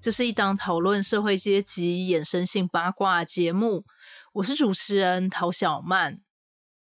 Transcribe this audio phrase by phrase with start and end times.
[0.00, 3.84] 这是一档讨论社会阶级衍生性八卦节目，
[4.32, 6.22] 我是主持人陶小曼。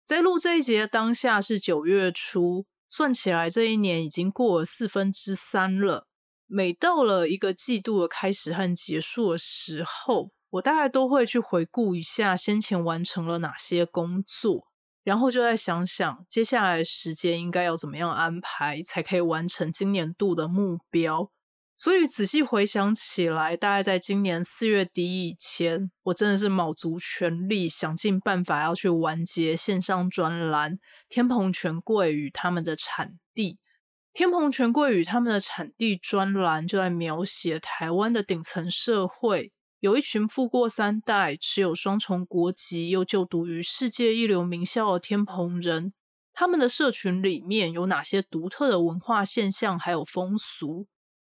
[0.03, 6.07] 在录这一节当下是九月初，算起来这一年已经过了四分之三了。
[6.47, 14.69] 每到了一个季度的开始和结束的时候，我大概都会去回顾一下先前完成了哪些工作，
[15.03, 21.29] 然后就再想想接下来时间应该要怎么样安排，才可以完成今年度的目标。
[21.75, 30.75] 所以仔细回想起来，大概在今年四月底以前，我真的是卯足全力，想尽办法要去完结线上专栏
[31.09, 33.53] 《天蓬权贵与他们的产地》。
[34.13, 45.91] 《天蓬权贵与他们的产地》专栏就在描写台湾的顶层社会，有一群富过三代、持有双重国籍又就读于世界一流名校的天蓬人，
[46.31, 50.85] 他们的社群里面有哪些独特的文化现象，还有风俗。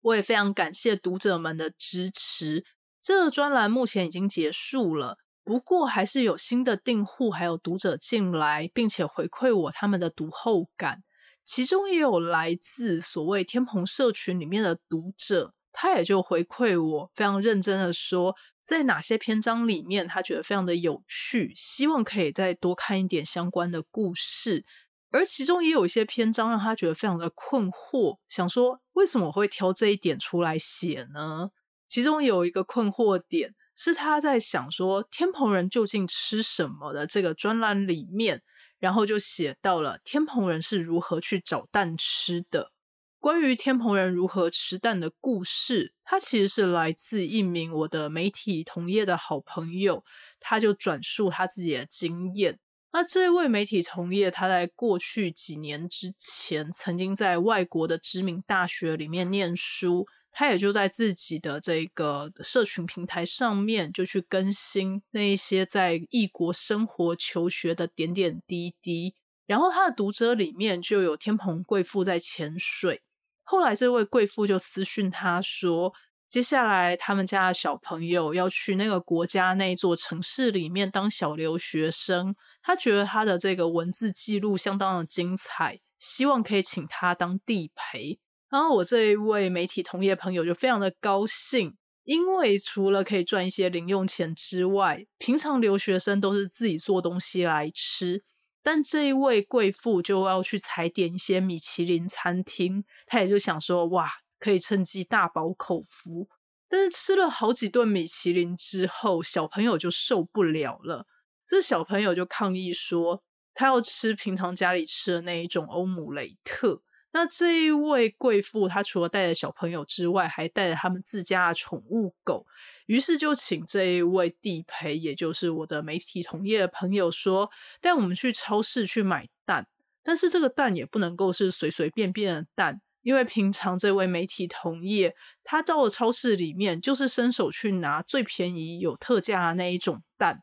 [0.07, 2.65] 我也非常感谢读者们的支持。
[3.03, 11.03] 这个专栏目前已经结束了，不过还是有新的订户还有读者进来，并且回馈我他们的读后感。
[11.45, 24.65] 其中也有来自所谓天蓬社群里面的读者，他也就回馈我，非常认真的说，在哪些篇章里面他觉得非常的有趣，希望可以再多看一点相关的故事。
[25.11, 31.51] 而其中也有一些篇章让他觉得非常的困惑，想说为什么我会挑这一点出来写呢？
[31.89, 38.43] 其中有一个困惑点是他在想说天蓬人究竟吃什么的这个专栏里面，
[38.79, 42.73] 然后就写到了天蓬人是如何去找蛋吃的。
[43.19, 50.05] 关于天蓬人如何吃蛋的故事，它其实是来自一名我的媒体同业的好朋友，
[50.39, 52.59] 他就转述他自己的经验。
[52.97, 69.15] 那这位媒体同业，他在过去几年之前，曾经在外国的知名大学里面念书，他也就在自己的这个社群平台上面，就去更新那一些在异国生活求学的点点滴滴。
[69.45, 73.03] 然后他的读者里面就有天蓬贵妇在潜水。
[73.43, 75.93] 后来这位贵妇就私讯他说，
[76.31, 82.35] 接下来他们家的小朋友要去那个国家那座城市里面当小留学生。
[82.67, 88.19] 他觉得他的这个文字记录相当的精彩，希望可以请他当地陪。
[88.51, 98.25] 然后我这一位媒体同业朋友就非常的高兴，因为除了可以赚一些零用钱之外，平常留学生都是自己做东西来吃，
[98.65, 104.11] 但这一位贵妇就要去踩点一些米其林餐厅，他也就想说，哇，
[104.41, 106.29] 可以趁机大饱口福。
[106.69, 111.07] 但是吃了好几顿米其林之后，小朋友就受不了了。
[111.47, 113.23] 这小朋友就抗议说，
[113.55, 116.83] 他要吃平常家里吃的那一种欧姆雷特。
[117.13, 122.47] 那这一位贵妇，她除了带着小朋友之外，还带着他们自家的宠物狗。
[122.85, 129.67] 于是就请这一位地陪，也就是我的媒体同业的朋友说，带我们去超市去买蛋。
[130.03, 140.43] 但是这个蛋也不能够是随随便便的蛋，因为平常这位媒体同业，他到了超市里面，就是伸手去拿最便宜、有特价的那一种蛋。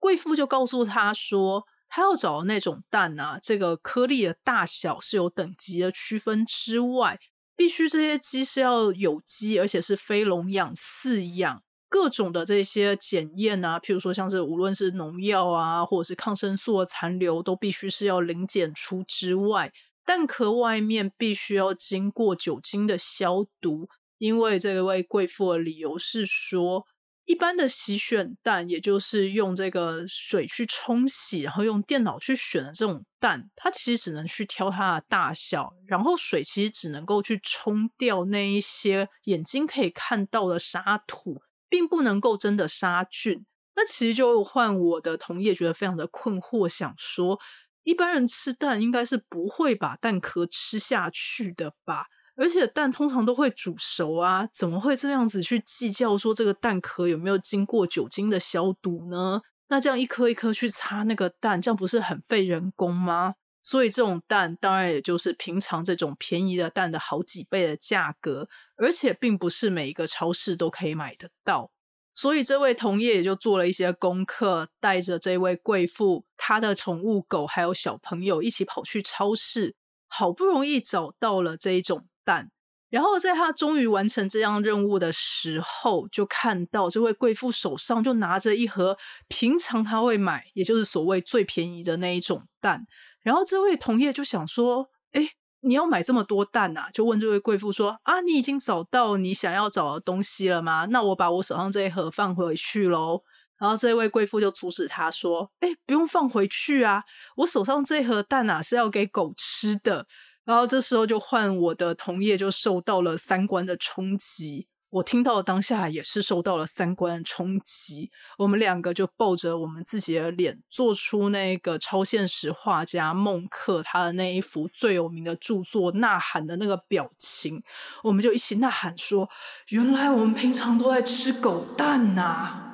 [0.00, 7.20] 贵妇就告诉他说，他要找的那种蛋啊，这个颗粒的大小是有等级的区分之外，
[7.54, 19.70] 必须这些鸡是要有机，而且是非笼养饲养，各种的这些检验啊，譬如说像是无论是农药啊，或者是抗生素的残留，都必须是要零检出之外，
[20.06, 26.86] 蛋壳外面必须要经过酒精的消毒，因为这位贵妇的理由是说。
[27.30, 43.46] 一般的洗选蛋，也就是用这个水去冲洗，然后用电脑去选的这种蛋，它其实只能去挑它的大小，然后水其实只能够去冲掉那一些眼睛可以看到的沙土，并不能够真的杀菌。
[43.76, 47.38] 那其实就换我的同业觉得非常的困惑，想说
[47.84, 52.06] 一般人吃蛋应该是不会把蛋壳吃下去的吧？
[52.40, 59.42] 而且蛋通常都会煮熟啊，怎么会这样子去计较说这个蛋壳有没有经过酒精的消毒呢？
[59.68, 63.34] 那这样一颗一颗去擦那个蛋，这样不是很费人工吗？
[63.60, 68.48] 所以这种蛋当然也就是平常这种便宜的蛋的好几倍的价格，
[68.78, 71.70] 而且并不是每一个超市都可以买得到。
[72.14, 79.76] 所以这位同业也就做了一些功课，带着这位贵妇、她的宠物狗还有小朋友一起跑去超市，
[80.08, 82.50] 好不容易找到了这一种蛋。
[82.90, 88.96] 然后在他终于完成这样任务的时候，就看到这位贵妇手上就拿着一盒
[89.28, 92.84] 平常他会买，也就是所谓最便宜的那一种蛋。
[93.22, 95.28] 然后这位同业就想说：“哎，
[95.60, 100.86] 你要买这么多蛋啊？”就问这位贵妇说：“啊，你已经找到你想要找的东西了吗？
[100.90, 103.22] 那我把我手上这一盒放回去喽。”
[103.60, 107.04] 然后这位贵妇就阻止他说：“哎，不用放回去啊，
[107.36, 110.06] 我手上这一盒蛋啊是要给狗吃的。”
[110.50, 114.66] 然后这时候就换我的同业就受到了三观的冲击。
[114.90, 127.62] 我听到当下也是受到了三观冲击，我们两个就抱着我们自己的脸，做出那个超现实画家孟克他的那一幅最有名的著作《呐喊》的那个表情，
[128.02, 129.30] 我们就一起呐喊说
[129.70, 132.64] ：“原来我们平常都在吃狗蛋呐！”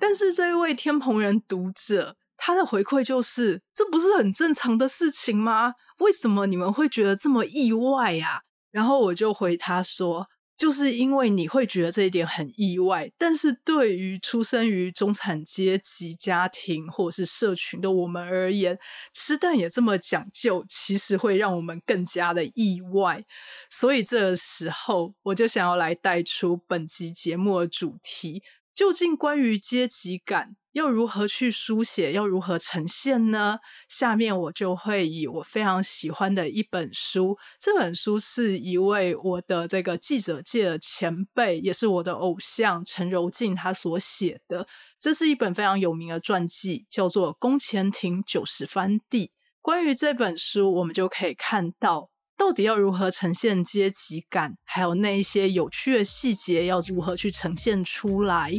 [0.00, 5.74] 但是这一位天蓬人读者，他的回馈就是：“这不是很正常的事情吗？
[5.98, 10.28] 为什么你们会觉得这么意外呀？”然后我就回他说。
[10.56, 18.78] 就是因为你会觉得这一点很意外，但是对于出生于中产阶级家庭或者是社群的我们而言，
[19.12, 23.24] 吃蛋也这么讲究，其实会让我们更加的意外。
[23.68, 28.40] 所以这个时候，我就想要来带出本集节目的主题：
[28.74, 30.56] 究竟关于阶级感。
[30.72, 32.10] 要如何去书写？
[32.10, 33.60] 要如何呈现呢？
[33.88, 44.66] 下面我就会以我非常喜欢的一本书，这本书是一位我的这个记者界的前辈，也是我的偶像陈柔静他所写的。
[44.98, 49.26] 这是一本非常有名的传记，叫做《宫前亭九十番地》。
[49.62, 58.52] 关于这本书，我们就可以看到，到底要如何呈现阶级感，还有那一些有趣的细节要如何去呈现出来。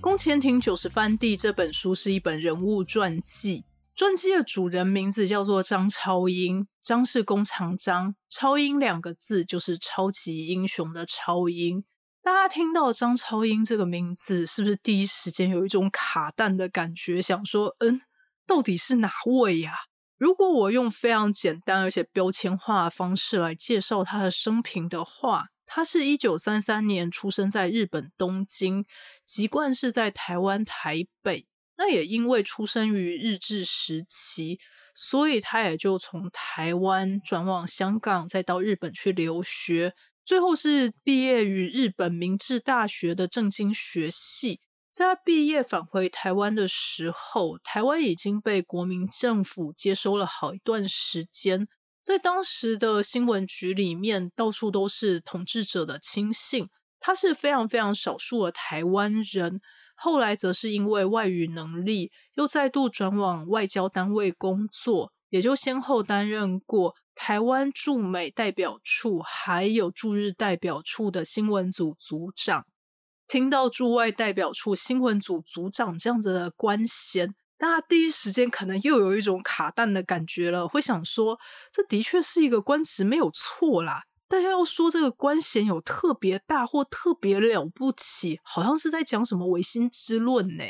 [0.00, 3.64] 宫前亭九十番地这本书是一本人物传记，
[3.96, 11.84] 传记的主人名字叫做张超英，张是弓长张，超英两个字就是超级英雄的超英。
[12.22, 17.20] 大家听到张超英这个名字，是不是第一时间有一种卡蛋的感觉？
[17.22, 18.00] 想说，嗯，
[18.46, 19.74] 到底是哪位呀？
[20.18, 25.46] 如果我用非常简单而且标签化的方式来介绍他的生平的话。
[25.68, 28.84] 他是一九三三年出生在日本东京，
[29.24, 31.48] 籍贯是在台湾台北。
[31.76, 34.60] 那也因为出生于日治时期，
[34.94, 39.92] 所以他也就从台湾转往香港，再到日本去留学。
[40.24, 44.60] 最后是毕业于日本明治大学的政经学系。
[44.96, 51.68] 在他毕业返回台湾的时候，台湾已经被国民政府接收了好一段时间。
[52.02, 56.70] 在当时的新闻局里面，到处都是统治者的亲信。
[56.98, 59.60] 他是非常非常少数的台湾人。
[59.96, 72.64] 后来则是因为外语能力，又再度转往外交单位工作，也就先后担任过台湾驻美代表处还有驻日代表处的新闻组组长。
[73.28, 77.34] 听到驻外代表处新闻组组长这样子的官衔。
[77.58, 81.38] 大家第一时间可能又有一种卡蛋的感觉了，会想说，
[81.72, 90.64] 这的确是一个官职没有错啦，但要说这个官衔有特别大或特别了不起，好像是在讲什么唯心之论呢？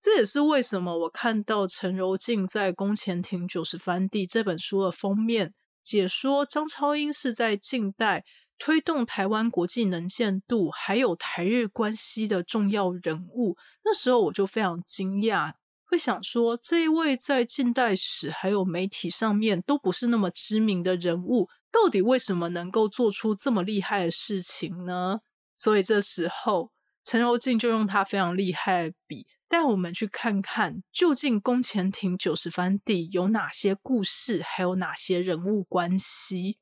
[0.00, 8.24] 这也是为什么我看到陈柔静在《宫前亭九十番地》这本书的封面解说张超英是在近代
[8.58, 15.52] 推动台湾国际能见度还有台日关系的重要人物，那时候我就非常惊讶。
[15.84, 25.20] 会想说，这一位在近代史还有媒体上面都不是那么知名的人物，到底为什么能够做出这么厉害的事情呢？
[25.56, 26.72] 所以这时候，
[27.02, 36.58] 陈柔静就用他非常厉害的笔，带我们去看看，究竟宫前亭九十番地有哪些故事，还有哪些人物关系。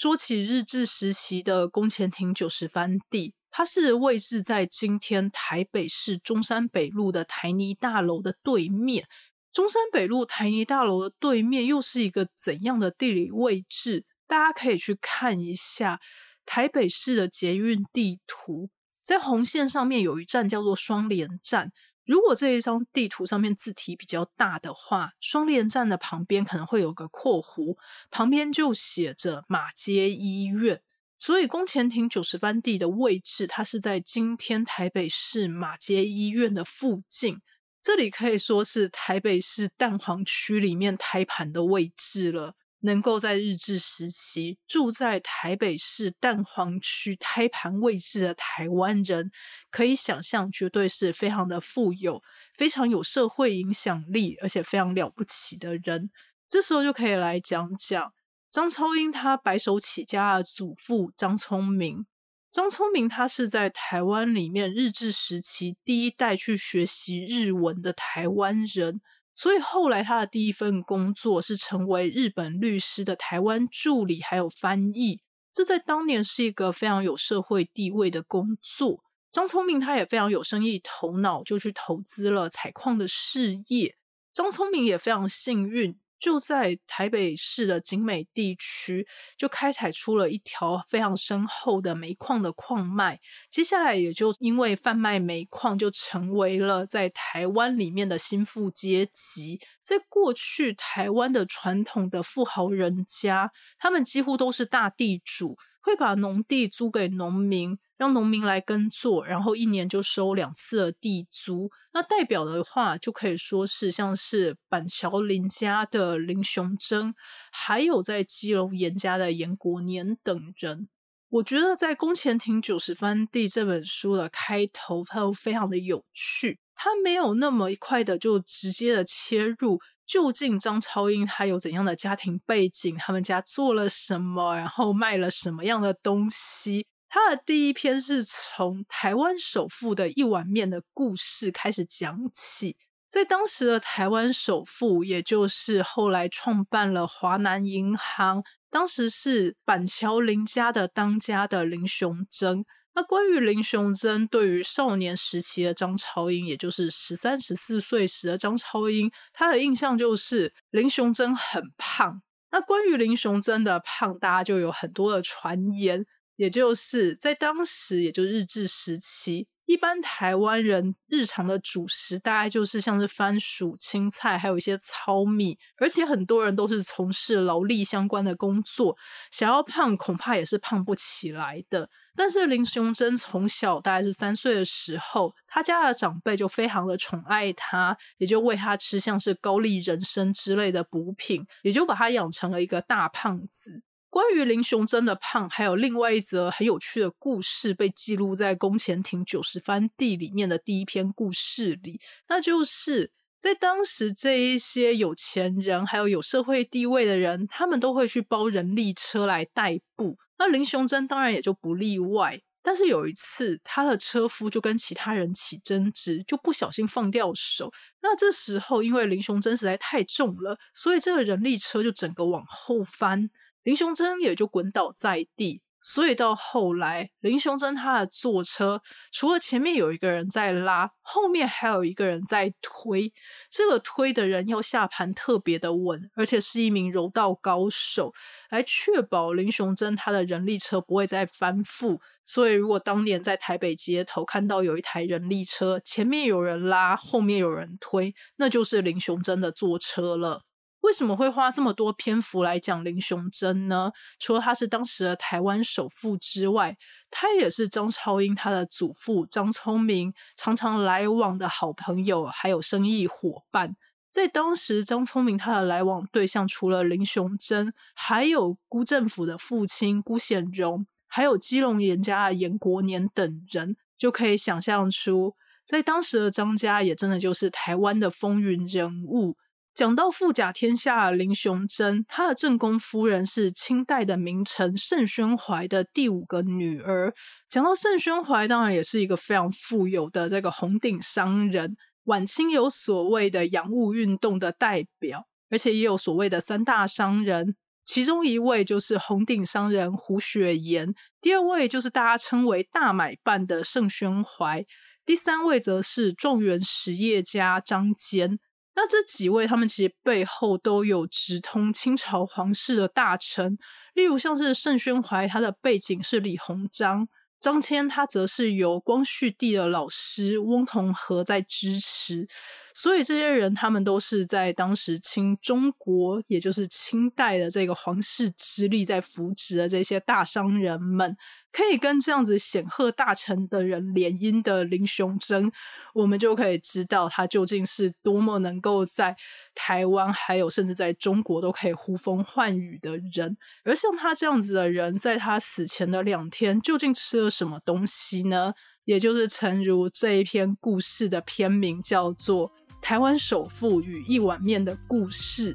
[0.00, 3.34] 说起日治时期的宫前亭九十番地。
[3.50, 9.08] 它是位置在今天台北市中山北路的台泥大楼的对面。
[9.52, 14.04] 中山北路台泥大楼的对面又是一个怎样的地理位置？
[14.28, 15.98] 大家可以去看一下
[16.46, 18.70] 台北市的捷运地图，
[19.02, 21.72] 在红线上面有一站叫做双连站。
[22.08, 27.76] 如果这一张地图上面字体比较大的话，双连站的旁边可能会有个括弧，
[28.10, 30.80] 旁边就写着马街医院。
[31.18, 37.42] 所以，宫前亭九十番地的位置，它是在今天台北市马街医院的附近。
[37.82, 42.54] 这里可以说是台北市蛋黄区里面胎盘的位置了。
[42.80, 49.30] 能够在日治时期住在台北市蛋黄区胎盘位置的台湾人，
[49.70, 52.22] 可以想象，绝对是非常的富有、
[52.56, 56.10] 非常有社会影响力，而且非常了不起的人。
[56.48, 58.12] 这时候就可以来讲讲
[58.50, 62.06] 张超英，他白手起家的祖父张聪明。
[62.50, 69.00] 张聪明他是在台湾里面日治时期第一代去学习日文的台湾人。
[69.40, 75.20] 所以后来他的第一份工作是成为日本律师的台湾助理，还有翻译。
[75.52, 79.04] 这在当年是一个非常有社会地位的工作。
[79.30, 83.94] 张聪明他也非常有生意头脑，就去投资了采矿的事业。
[84.32, 85.96] 张聪明也非常幸运。
[86.18, 89.06] 就在台北市的景美地区，
[89.36, 93.20] 就开采出了一条非常深厚的煤矿的矿脉。
[93.50, 99.60] 接下来也就因为贩卖煤矿，就成为了在台湾里面的新富阶级。
[99.84, 107.78] 在过去，台湾的传统的富豪人家，他们几乎都是大地主，会把农地租给农民。
[107.98, 111.68] 让农民来耕作，然后一年就收两次的地租。
[111.92, 117.12] 那代表的话，就可以说是像是板桥林家的林雄贞，
[117.52, 120.88] 还有在基隆严家的严国年等人。
[121.30, 126.58] 我觉得在《宫前亭九十番地》这本书的开头，它都非常的有趣。
[126.74, 136.86] 它没有那么快的就直接的切入，究竟张超英他有怎样的家庭背景，他们家做了什么，然后卖了什么样的东西。
[137.08, 142.76] 他的第一篇是从台湾首富的一碗面的故事开始讲起，
[143.08, 152.64] 在当时的台湾首富，也就是后来创办了华南银行，当时是板桥林家的当家的林雄珍。
[152.94, 162.20] 那关于林雄珍，对于少年时期的张超英，也就是十三十四岁时的张超英，他的印象就是林雄珍很胖。
[162.50, 166.04] 那关于林雄珍的胖，大家就有很多的传言。
[166.38, 178.96] 也就是在当时，也就日治时期，一般台湾人日常的主食大概就是像是番薯、青菜，还有一些糙米，而且很多人都是从事劳力相关的工作，
[179.32, 181.90] 想要胖恐怕也是胖不起来的。
[182.14, 193.82] 但是林雄真从小大概是三岁的时候，他家的长辈就非常的宠爱他，也就喂他吃像是高丽人参之类的补品，也就把他养成了一个大胖子。
[194.10, 202.00] 关于林雄真的胖，还有另外一则很有趣的故事，被记录在《宫前亭九十番地》里面的第一篇故事里。
[202.28, 210.16] 那就是在当时，这一些有钱人还有有社会地位的人，他们都会去包人力车来代步。
[210.38, 212.40] 那林雄真当然也就不例外。
[212.62, 217.70] 但是有一次，他的车夫就跟其他人起争执，就不小心放掉手。
[218.02, 223.30] 那这时候，因为林雄真实在太重了，所以这个人力车就整个往后翻。
[223.62, 228.80] 林雄真也就滚倒在地，所以到后来，林雄真他的坐车，
[229.12, 233.12] 除了前面有一个人在拉，后面还有一个人在推。
[233.50, 238.12] 这个推的人要下盘特别的稳，而且是一名柔道高手，
[238.50, 241.98] 来确保林雄真他的人力车不会再翻覆。
[242.24, 250.47] 所以，如果当年在台北街头看到有一台人力车，前面有人拉，后面有人推，那就是林雄真的坐车了。
[250.88, 253.92] 为什么会花这么多篇幅来讲林雄真呢？
[254.18, 256.78] 除了他是当时的台湾首富之外，
[257.10, 263.76] 他也是张超英他的祖父张聪明常常来往的好朋友，还有生意伙伴。
[264.10, 275.34] 在当时，张聪明他的来往对象除了林雄真，还有辜政府的父亲辜显荣，还有基隆严家的严国年等人，就可以想象出，
[275.66, 279.36] 在当时的张家也真的就是台湾的风云人物。
[279.78, 287.14] 讲到富甲天下林雄珍，他的正宫夫人是清代的名臣盛宣怀的第五个女儿。
[287.48, 291.76] 讲到盛宣怀，当然也是一个非常富有的这个红顶商人。
[292.06, 297.54] 晚清有所谓的洋务运动的代表，而且也有所谓的三大商人，
[297.84, 304.66] 其中一位就是红顶商人胡雪岩，第二位就是大家称为大买办的盛宣怀，
[305.06, 308.40] 第三位则是状元实业家张坚。
[308.80, 313.58] 那这几位，他们其实背后都有直通清朝皇室的大臣，
[313.94, 317.06] 例如像是盛宣怀，他的背景是李鸿章；
[317.40, 322.28] 张骞，他则是由光绪帝的老师翁同龢在支持。
[322.72, 331.16] 所以这些人，他们都是在当时清中国，也就是清代的这个皇室之力在扶植的这些大商人们。
[331.58, 335.50] 可以跟这样子显赫大臣的人联姻的林雄真，
[335.92, 339.16] 我们就可以知道他究竟是多么能够在
[339.56, 343.36] 台湾，还有甚至在中国都可以呼风唤雨的人。
[343.64, 348.54] 而像他这样子的人，在他死前的两天，究竟吃了什么东西呢？
[348.84, 352.48] 也就是诚如这一篇故事的篇名叫做
[352.80, 355.54] 《台湾首富与一碗面的故事》。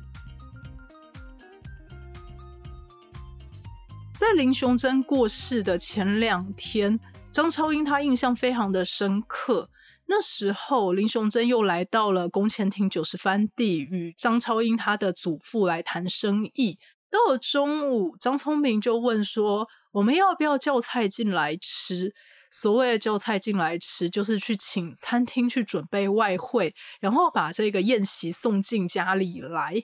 [4.17, 6.99] 在林雄真过世的前两天，
[7.31, 9.69] 张超英他印象非常的深刻。
[10.05, 16.77] 那时候，林雄真又来到了宫前町九十番地，与张超英他的祖父来谈生意。
[17.09, 22.13] 到了中午，张聪明就问说：“我们要不要叫菜进来吃？”
[22.51, 29.83] 所谓的叫菜进来吃，就是去请餐厅去准备外汇，然后把这个宴席送进家里来。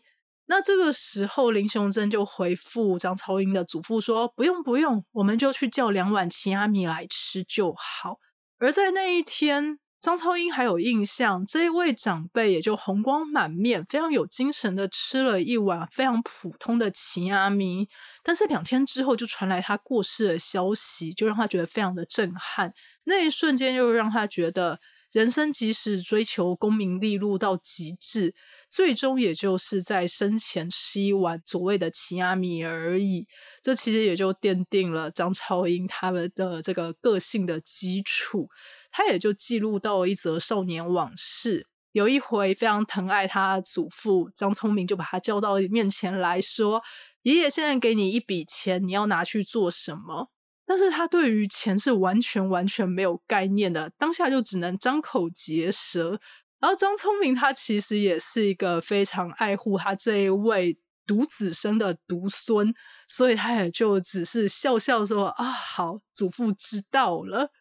[0.52, 8.18] 那这个时候，林雄真就回复张超英的祖父说：“不用不用，我们就去叫两碗奇阿米来吃就好。”
[8.58, 17.88] 而在那一天，张超英还有印象，这一位长辈也就红光满面、非常有精神的吃了一碗非常普通的奇阿米。
[18.24, 22.74] 但是两天之后，就传来他过世的消息，就让他觉得非常的震撼。
[23.04, 24.80] 那一瞬间，又让他觉得
[25.12, 28.34] 人生即使追求功名利禄到极致。
[28.70, 33.28] 最终也就是在生前吃一碗所谓的奇亚米而已，
[33.62, 38.48] 这其实也就奠定了张超英他们的这个个性的基础。
[38.92, 41.68] 他也就记录到一则少年往事。
[41.92, 46.84] 有一回非常疼爱他祖父张聪明，就把他叫到面前来说
[47.24, 50.30] ：“爷爷现在给你一笔钱，你要拿去做什么？”
[50.68, 56.20] 但是他对于钱是完全完全没有概念的，当下就只能张口结舌。
[56.60, 62.74] 然后张聪明他其实也是一个非常爱护他这一位独子生的独孙，
[63.08, 67.52] 所以他也就只是笑笑说：“啊，好，祖父知道了。”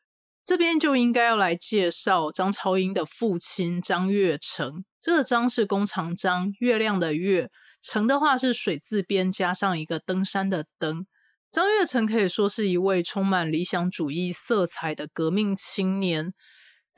[0.44, 4.84] 这边就应该要来介绍张超英的父亲张月成。
[4.98, 7.50] 这个张是弓长张，月亮的月，
[7.82, 11.06] 成的话是水字边加上一个登山的登。
[11.50, 16.32] 张月成可以说是一位充满理想主义色彩的革命青年。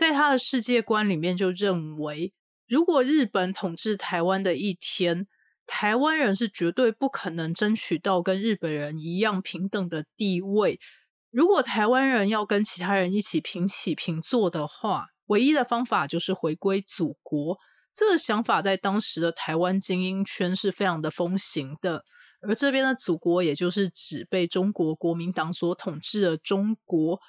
[0.00, 2.32] 在他的世界观里面，就认为
[2.66, 5.26] 如果日本统治台湾的一天，
[5.66, 10.80] 台湾人是绝对不可能争取到跟日本人一样平等的地位。
[11.30, 17.58] 如果台湾人要跟其他人一起平起平坐的话，唯一的方法就是回归祖国。
[17.92, 22.04] 这个想法在当时的台湾精英圈是非常的风行的。
[22.40, 27.20] 而这边的祖国，也就是指被中国国民党所统治的中国。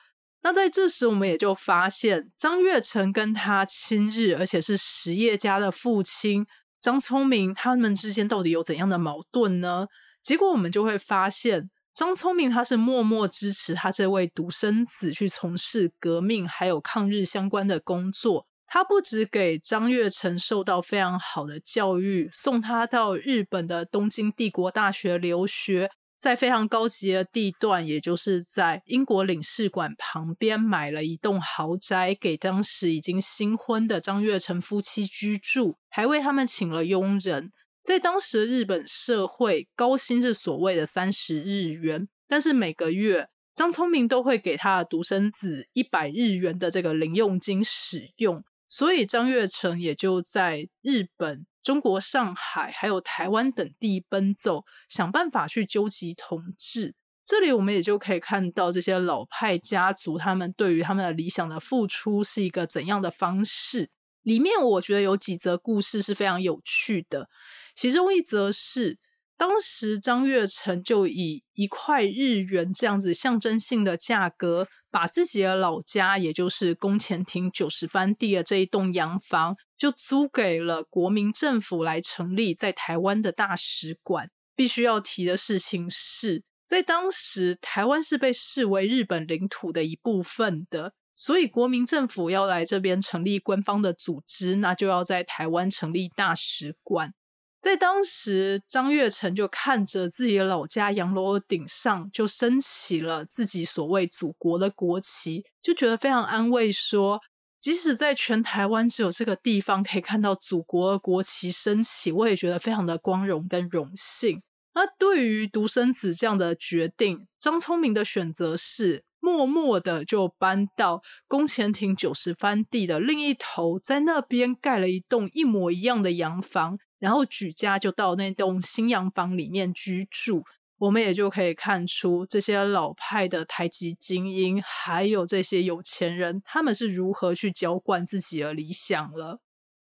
[0.44, 6.46] 那在这时，我们也就发现张月成跟他亲日而且是实业家的父亲
[6.80, 9.88] 张聪明，他们之间到底有怎样的矛盾呢？
[10.24, 18.48] 结果我们就会发现，张聪明他是默默支持他这位独生子去从事革命还有抗日相关的工作。
[18.66, 25.92] 他不止给张月成受到非常好的教育，送他到日本的东京帝国大学留学。
[26.22, 37.52] 在非常高级的地段，也就是在英国领事馆旁边买了一栋豪宅，给当时已经新婚的张月成夫妻居住，还为他们请了佣人。
[37.84, 51.48] 在当时的日本社会，高薪是所谓的三十日元，但是每个月张聪明都会给他的独生子一百日元的这个零用金使用，所以张月成也就在日本。
[51.64, 56.96] 中国上海还有台湾等地奔走，想办法去纠集同志。
[57.26, 63.90] 这里我们也就可以看到这些老派家族他们对于他们的理想的付出是一个怎样的方式。
[64.24, 67.30] 里面我觉得有几则故事是非常有趣的，
[67.76, 69.00] 其中一则是。
[69.42, 84.30] 当时张月成就以一块日元这样子象征性的价格，把自己的老家，也就是宫前町九十番地的这一栋洋房，就租给了国民政府来成立在台湾的大使馆。
[84.56, 97.16] 必须要提的事情是，在当时台湾是被视为日本领土的一部分的，所以国民政府要来这边成立官方的组织，那就要在台湾成立大使馆。
[97.62, 107.22] 在当时，张月成就看着自己的老家洋楼顶上就升起了自己所谓祖国的国旗，就觉得非常安慰，说
[107.60, 114.42] 即使在全台湾只有这个地方可以看到祖国的国旗升起，我也觉得非常的光荣跟荣幸。
[114.74, 126.80] 那对于独生子这样的决定，张聪明的选择是默默的就搬到宫前亭九十番地的另一头，在那边盖了一栋一模一样的洋房。
[127.02, 130.46] 然后举家就到那栋新洋房里面居住。
[130.78, 139.40] 我们也就可以看出这些老派的台籍精英，还有这些有钱人，他们是如何去浇灌自己的理想了。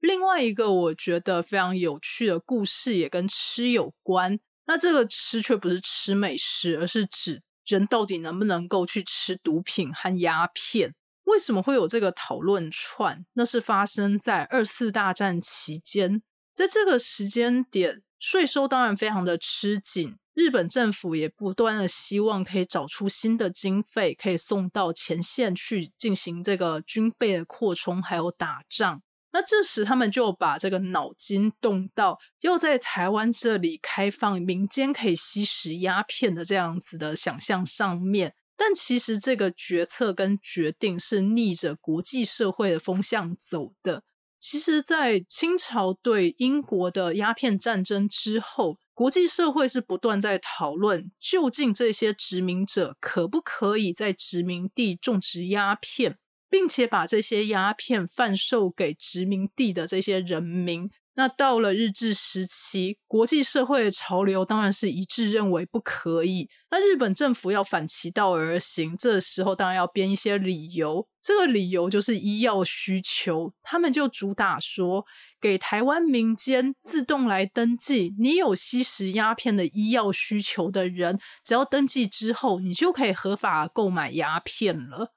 [0.01, 4.41] 另外一个我觉得非常有趣的故事，也跟吃有关。
[4.67, 10.95] 那这个吃却不是吃美食，而是指人到底能不能够去吃毒品和鸦片。
[11.25, 13.25] 为什么会有这个讨论串？
[13.35, 16.23] 那是发生在二次大战期间，
[16.55, 20.17] 在这个时间点，税收当然非常的吃紧。
[20.35, 29.03] 日本政府也不断的希望可以找出新的经费，可以送到前线去进行这个军备的扩充，还有打仗。
[29.33, 38.35] 那这时他们就把这个脑筋动到要在台湾这里开放民间可以吸食鸦片的这样子的想象上面。
[38.57, 44.05] 但其实这个决策跟决定是逆着国际社会的风向走的。
[44.45, 48.77] 其实，在清朝对英国的鸦片战争之后。
[48.93, 56.19] 国际社会是不断在讨论，究竟这些殖民者可不可以在殖民地种植鸦片，
[56.51, 60.91] 并且把这些鸦片贩售给殖民地的这些人民。
[61.15, 66.49] 那到了日治时期，国际社会的潮流当然是一致认为不可以。
[66.71, 71.07] 那日本政府要反其道而行，这时候当然要编一些理由。
[71.21, 75.05] 这个理由就是医药需求，他们就主打说，
[75.41, 85.13] 给台湾民间自动来登记，你有吸食鸦片的医药需求的人，只要登记之后，你就可以合法购买鸦片了。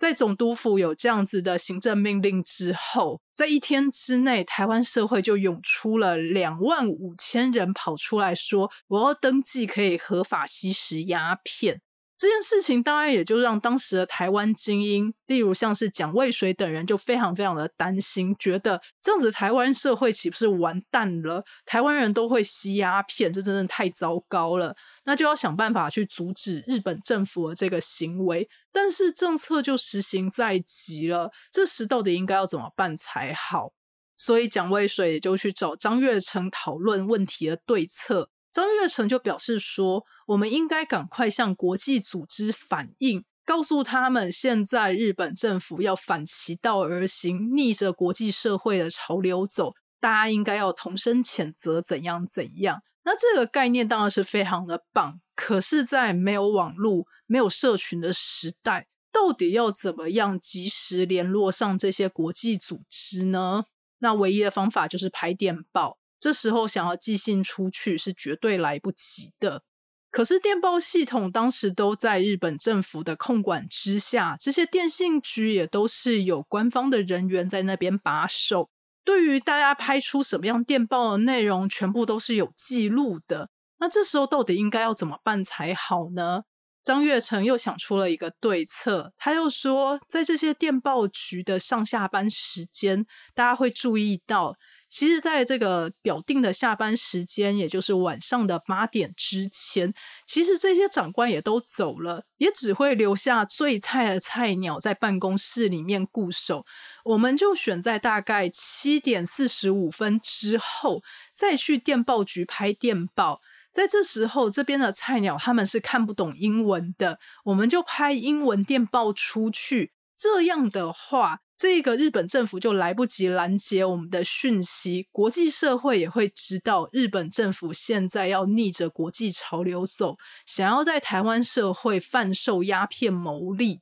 [0.00, 11.82] 在总督府有这样子的行政命令之后，在一天之内，台湾社会就涌出了两万五千人跑出来说：“我要登记，可以合法吸食鸦片。”
[12.20, 21.42] 这件事情当然也就让当时的台湾精英，例如像是蒋渭水等人，就非常非常的担心，觉得这样子台湾社会岂不是完蛋了？
[21.64, 24.76] 台湾人都会吸鸦片，这真的太糟糕了。
[25.04, 28.46] 那就要想办法去阻止日本政府的这个行为。
[28.70, 33.72] 但是政策就实行在即了，这时到底应该要怎么办才好？
[34.14, 38.28] 所以蒋渭水也就去找张悦成讨论问题的对策。
[38.50, 63.64] 张悦成就表示说：“我们应该赶快向国际组织反映，告诉他们现在日本政府要反其道而行，逆着国际社会的潮流走，大家应该要同声谴责，怎样怎样。”那这个概念当然是非常的棒，可是，在没有网络、没有社群的时代，到底要怎么样及时联络上这些国际组织呢？
[64.00, 65.99] 那唯一的方法就是拍电报。
[66.20, 69.62] 这时候想要寄信出去是绝对来不及的。
[70.10, 78.70] 可是电报系统当时都在日本政府的控管之下，这些电信局也都是有官方的人员在那边把守。
[79.04, 83.48] 对于大家拍出什么样电报的内容，全部都是有记录的。
[83.78, 86.42] 那这时候到底应该要怎么办才好呢？
[86.82, 94.56] 张月成又想出了一个对策，他又说，在这些电报局的上下班时间，大家会注意到。
[94.90, 99.94] 其实，在这个表定的下班时间，也就是晚上的八点之前，
[100.26, 106.66] 其实这些长官也都走了，也只会留下最菜的菜鸟在办公室里面固守。
[107.04, 113.40] 我们就选在大概七点四十五分之后，再去电报局拍电报。
[113.72, 119.92] 在这时候，这边的菜鸟他们是看不懂英文的，我们就拍英文电报出去。
[120.16, 121.42] 这样的话。
[121.60, 133.80] 这个日本政府就来不及拦截我们的讯息，国际社会也会知道日本政府现在要逆着国际潮流走，想要在台湾社会贩售鸦片牟利。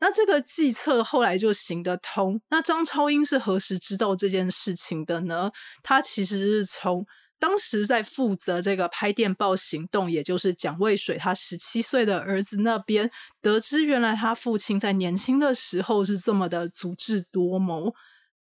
[0.00, 2.40] 那这个计策后来就行得通。
[2.50, 5.52] 那张超英是何时知道这件事情的呢？
[5.84, 7.06] 他其实是从。
[7.42, 17.92] 当时在负责这个拍电报行动，也就是蒋渭水他十七岁的儿子那边，得知原来他父亲在年轻的时候是这么的足智多谋。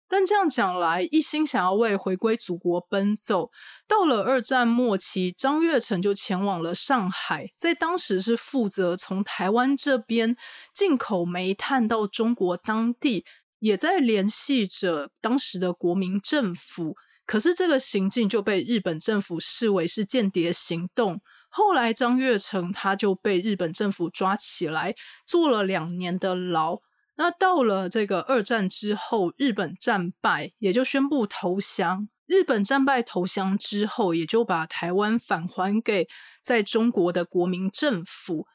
[0.10, 3.52] 但这样讲来，一心想要为回归祖国奔走。
[3.88, 10.36] 到了二战末期，张悦成就前往了上海，在当时是负责从台湾这边
[10.74, 13.24] 进口煤炭到中国当地，
[13.60, 16.98] 也在联系着当时的国民政府。
[17.34, 21.20] 可是这个行径就被日本政府视为是间谍行动。
[21.50, 24.94] 后来张悦成他就被日本政府抓起来，
[25.26, 26.78] 坐了两年的牢。
[27.16, 32.08] 那到了这个二战之后，日本战败，也就宣布投降。
[32.28, 36.08] 日本战败投降之后，也就把台湾返还给
[36.44, 38.46] 在中国的国民政府。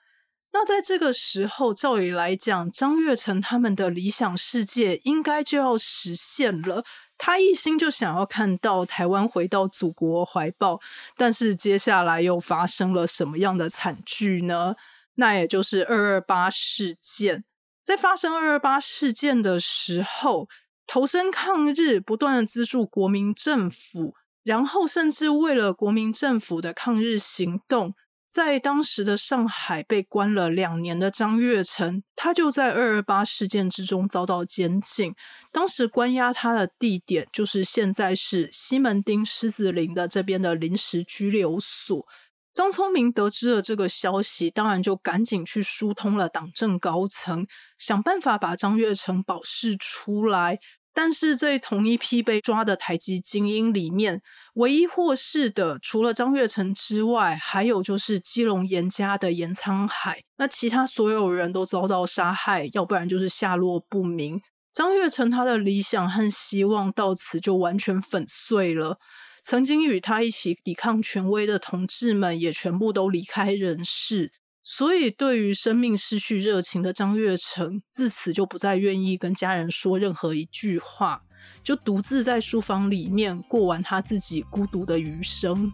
[0.52, 6.84] 那在这个时候，照理来讲，张悦成他们的理想世界应该就要实现了。
[7.18, 10.80] 他一心就想要看到台湾回到祖国怀抱，
[11.16, 14.76] 但是接下来又发生了什么样的惨剧呢？
[15.16, 17.44] 那也就是二二八事件。
[17.82, 20.48] 在发生二二八事件的时候，
[20.86, 27.94] 投身抗日，不断的资助国民政府，然后甚至为了国民政府的抗日行动。
[28.28, 35.14] 在当时的上海被关了两年的张悦成，他就在二二八事件之中遭到监禁。
[35.50, 42.06] 当时关押他的地点就是现在是西门町狮子林的这边的临时拘留所。
[42.52, 47.46] 张聪明得知了这个消息，当然就赶紧去疏通了党政高层，
[47.78, 50.58] 想办法把张悦成保释出来。
[50.94, 54.20] 但是在同一批被抓的台籍精英里面，
[54.54, 60.22] 唯一获释的，除了张月成之外，还有就是基隆严家的严沧海。
[60.38, 64.40] 那其他所有人都遭到杀害，要不然就是下落不明。
[64.72, 68.98] 张月成他的理想和希望到此就完全粉碎了。
[69.44, 74.32] 曾经与他一起抵抗权威的同志们，也全部都离开人世。
[74.70, 81.22] 所以，对于生命失去热情的张悦成，自此就不再愿意跟家人说任何一句话，
[81.64, 85.72] 就独自在书房里面过完他自己孤独的余生。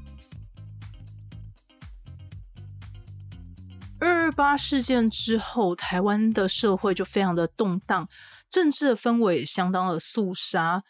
[3.99, 8.09] 二二八事件之后，台湾的社会就非常的动荡，
[8.49, 10.85] 政治的氛围相当的肃杀。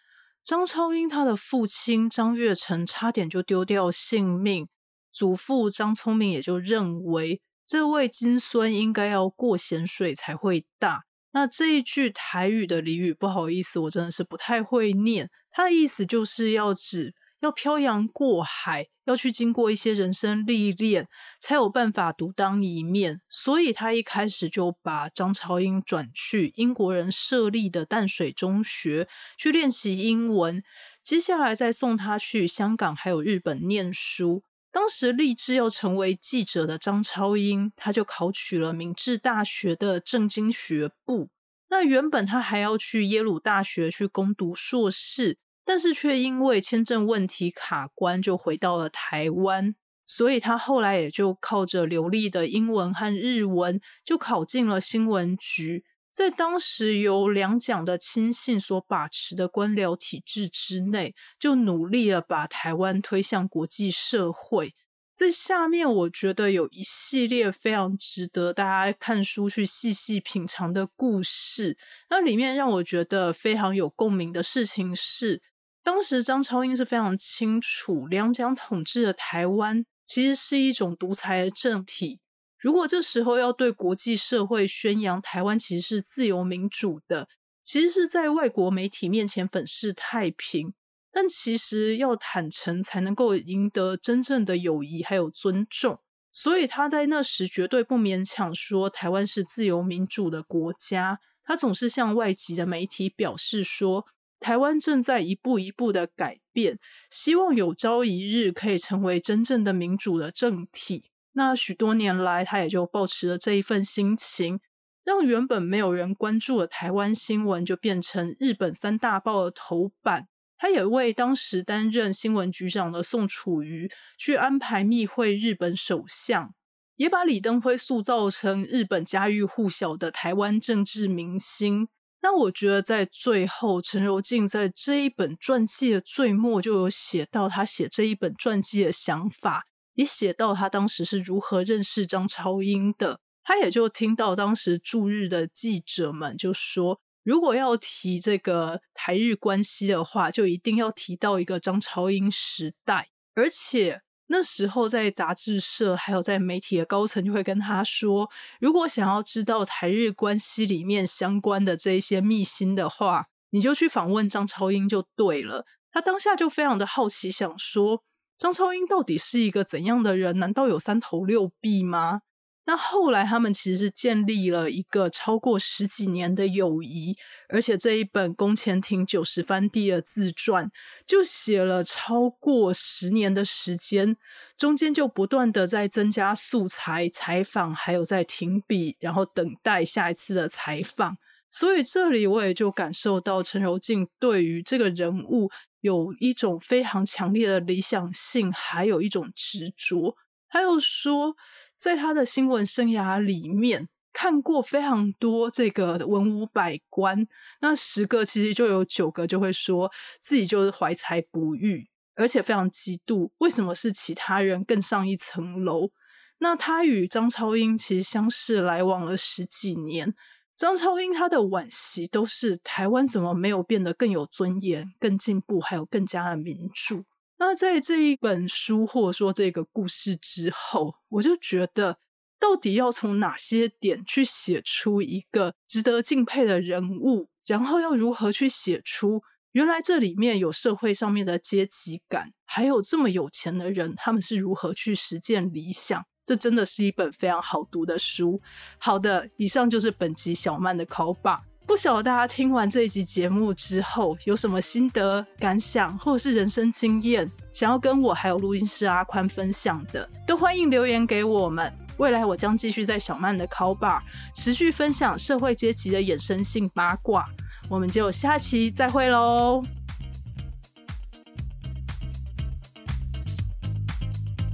[0.45, 4.69] 张超英他的父亲张悦成差点就丢掉性命，
[5.11, 7.41] 祖父张聪明也就认为。
[7.75, 11.07] 这位金孙应该要过咸水才会大。
[11.33, 15.29] 那这一句台语的俚语，不好意思，我真的是不太会念。
[15.51, 21.09] 它的意思就是要指要漂洋过海，要去经过一些人生历练，
[21.41, 23.21] 才有办法独当一面。
[23.29, 30.63] 所以他一开始就把张朝英转去英国人设立的淡水中学去练习英文，
[31.03, 34.45] 接下来再送他去香港还有日本念书。
[34.75, 41.29] 当时立志要成为记者的张超英，他就考取了明治大学的政经学部。
[41.69, 49.77] 那原本他还要去耶鲁大学去攻读硕士，但是却因为签证问题卡关，就回到了台湾。
[50.05, 55.85] 所以他后来也就靠着流利的英文和日文，就考进了新闻局。
[56.15, 64.77] 在当时由两蒋的亲信所把持的官僚体制之内，就努力的把台湾推向国际社会。
[65.17, 71.77] 在下面，我觉得有一系列非常值得大家看书去细细品尝的故事。
[72.09, 75.43] 那里面让我觉得非常有共鸣的事情是，
[75.83, 82.21] 当时张超英是非常清楚，两蒋统治的台湾其实是一种独裁政体。
[82.65, 87.29] 如果这时候要对国际社会宣扬台湾其实是自由民主的，
[87.63, 90.73] 其实是在外国媒体面前粉饰太平，
[91.13, 96.01] 但其实要坦诚才能够赢得真正的友谊还有尊重。
[96.33, 104.07] 所以他在那时绝对不勉强说台湾是自由民主的国家，他总是向外籍的媒体表示说，
[104.41, 106.79] 台湾正在一步一步的改变，
[107.11, 111.11] 希望有朝一日可以成为真正的民主的政体。
[111.35, 114.61] 那许多年来，他也就保持了这一份心情，
[115.05, 120.29] 让原本没有人关注的台湾新闻就变成日本三大报的头版。
[120.57, 126.55] 他也为当时担任新闻局长的宋楚瑜去安排密会日本首相，
[126.97, 131.89] 也把李登辉塑造成日本家喻户晓的台湾政治明星。
[132.23, 139.67] 那我觉得，在最后，陈柔静在这一本传记的最末就有写到他写这一本传记的想法。
[139.95, 158.29] 也写到他当时是如何认识张超英的，他也就听到当时驻日的记者们就说，如果要提这个台日关系的话，就一定要提到一个张超英时代，而且那时候在杂志社还有在媒体的高层就会跟他说，
[158.61, 165.67] 如果想要知道台日关系里面相关的这一些秘辛的话，你就去访问张超英就对了。
[165.93, 168.03] 他当下就非常的好奇，想说。
[168.37, 170.39] 张超英到底是一个怎样的人？
[170.39, 172.23] 难道有三头六臂吗？
[172.67, 177.15] 那后来他们其实是建立了一个超过十几年的友谊，
[177.51, 180.71] 而且这一本宫前庭九十番地的自传
[181.07, 184.17] 就写了超过十年的时间，
[184.57, 191.19] 中间就不断的在增加素材、采访，还有在停笔，然后等待下一次的采访。
[191.57, 195.49] 所以这里我也就感受到陈柔静对于这个人物。
[195.83, 200.17] 有一种非常强烈的理想性，还有一种执着。
[200.49, 201.37] 还有说，
[201.77, 207.29] 在他的新闻生涯里面看过非常多这个文武百官，
[207.61, 211.87] 那十个其实就有九个就会说自己就是怀才不遇，
[212.17, 215.91] 而且非常嫉妒，为什么是其他人更上一层楼？
[216.39, 220.15] 那他与张超英其实相识来往了十几年。
[220.57, 227.05] 张超英他的惋惜都是台湾怎么没有变得更有尊严、更进步，还有更加的民主。
[227.39, 231.99] 那在这一本书或者说这个故事之后，我就觉得
[232.39, 246.07] 到底要从哪些点去写出一个值得敬佩的人物，然后要如何去写出原来这里面有社会上面的阶级感，还有这么有钱的人，他们是如何去实践理想。
[246.25, 248.41] 这真的是一本非常好读的书。
[248.79, 251.41] 好的，以上就是本集小曼的考霸。
[251.67, 261.73] 不晓得大家听完这一集节目之后有什么心得感想，或者是人生经验，想要跟我还有录音师阿宽分享的，都欢迎留言给我们。
[261.97, 264.03] 未来我将继续在小曼的考霸
[264.35, 267.25] 持续分享社会阶级的衍生性八卦。
[267.71, 269.63] 我们就下期再会喽。